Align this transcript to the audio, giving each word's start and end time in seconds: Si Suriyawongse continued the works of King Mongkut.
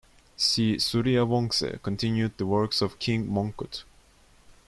Si 0.35 0.77
Suriyawongse 0.79 1.79
continued 1.83 2.35
the 2.39 2.45
works 2.47 2.81
of 2.81 2.97
King 2.97 3.27
Mongkut. 3.29 3.83